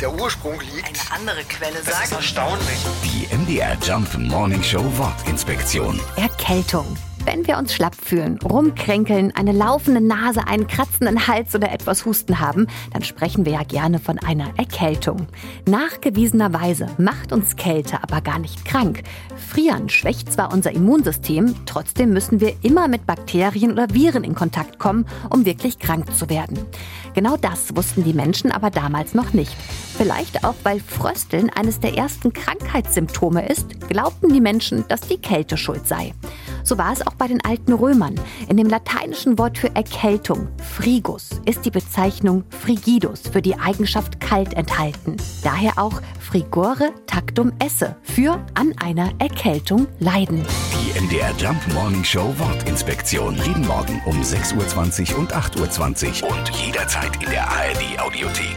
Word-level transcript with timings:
der 0.00 0.12
Ursprung 0.12 0.60
liegt. 0.60 0.86
Eine 0.86 1.20
andere 1.20 1.44
Quelle 1.44 1.74
Das 1.84 1.88
ist 1.88 2.10
sagt. 2.10 2.12
erstaunlich. 2.12 2.78
Die 3.04 3.34
MDR 3.34 3.76
Jump 3.82 4.16
Morning 4.18 4.62
Show 4.62 4.84
Wortinspektion. 4.96 6.00
Erkältung. 6.16 6.96
Wenn 7.24 7.44
wir 7.48 7.58
uns 7.58 7.74
schlapp 7.74 7.96
fühlen, 7.96 8.38
rumkränkeln, 8.38 9.34
eine 9.34 9.50
laufende 9.50 10.00
Nase, 10.00 10.46
einen 10.46 10.68
kratzenden 10.68 11.26
Hals 11.26 11.56
oder 11.56 11.72
etwas 11.72 12.04
Husten 12.04 12.38
haben, 12.38 12.68
dann 12.92 13.02
sprechen 13.02 13.44
wir 13.44 13.52
ja 13.54 13.64
gerne 13.64 13.98
von 13.98 14.20
einer 14.20 14.56
Erkältung. 14.56 15.26
Nachgewiesenerweise 15.66 16.86
macht 16.98 17.32
uns 17.32 17.56
Kälte 17.56 18.00
aber 18.00 18.20
gar 18.20 18.38
nicht 18.38 18.64
krank. 18.64 19.02
Frieren 19.34 19.88
schwächt 19.88 20.32
zwar 20.32 20.52
unser 20.52 20.70
Immunsystem, 20.70 21.56
trotzdem 21.66 22.10
müssen 22.10 22.38
wir 22.40 22.54
immer 22.62 22.86
mit 22.86 23.06
Bakterien 23.08 23.72
oder 23.72 23.92
Viren 23.92 24.22
in 24.22 24.36
Kontakt 24.36 24.78
kommen, 24.78 25.04
um 25.28 25.44
wirklich 25.44 25.80
krank 25.80 26.14
zu 26.14 26.30
werden. 26.30 26.64
Genau 27.16 27.38
das 27.38 27.74
wussten 27.74 28.04
die 28.04 28.12
Menschen 28.12 28.52
aber 28.52 28.68
damals 28.68 29.14
noch 29.14 29.32
nicht. 29.32 29.56
Vielleicht 29.96 30.44
auch, 30.44 30.54
weil 30.64 30.80
Frösteln 30.80 31.48
eines 31.48 31.80
der 31.80 31.96
ersten 31.96 32.34
Krankheitssymptome 32.34 33.48
ist, 33.48 33.88
glaubten 33.88 34.34
die 34.34 34.42
Menschen, 34.42 34.84
dass 34.88 35.00
die 35.00 35.16
Kälte 35.16 35.56
schuld 35.56 35.88
sei. 35.88 36.12
So 36.66 36.76
war 36.78 36.92
es 36.92 37.06
auch 37.06 37.14
bei 37.14 37.28
den 37.28 37.44
alten 37.44 37.72
Römern. 37.72 38.16
In 38.48 38.56
dem 38.56 38.68
lateinischen 38.68 39.38
Wort 39.38 39.56
für 39.56 39.72
Erkältung, 39.76 40.48
frigus, 40.58 41.30
ist 41.44 41.64
die 41.64 41.70
Bezeichnung 41.70 42.42
frigidus 42.50 43.22
für 43.32 43.40
die 43.40 43.56
Eigenschaft 43.56 44.18
kalt 44.18 44.54
enthalten. 44.54 45.16
Daher 45.44 45.78
auch 45.78 46.02
frigore 46.18 46.92
tactum 47.06 47.52
esse 47.64 47.94
für 48.02 48.44
an 48.54 48.74
einer 48.82 49.12
Erkältung 49.20 49.86
leiden. 50.00 50.44
Die 50.72 51.00
MDR 51.00 51.32
Jump 51.38 51.60
Morning 51.72 52.02
Show 52.02 52.34
Wortinspektion. 52.36 53.36
Jeden 53.36 53.64
Morgen 53.68 54.02
um 54.04 54.20
6.20 54.20 55.12
Uhr 55.12 55.20
und 55.20 55.32
8.20 55.32 56.24
Uhr 56.24 56.30
und 56.36 56.48
jederzeit 56.50 57.22
in 57.22 57.30
der 57.30 57.48
ARD 57.48 58.00
Audiothek. 58.00 58.55